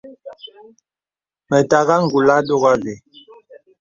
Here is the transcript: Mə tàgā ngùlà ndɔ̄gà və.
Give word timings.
Mə 1.49 1.57
tàgā 1.69 1.95
ngùlà 2.03 2.35
ndɔ̄gà 2.43 2.73
və. 2.83 2.93